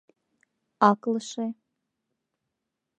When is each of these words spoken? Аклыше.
Аклыше. 0.89 1.47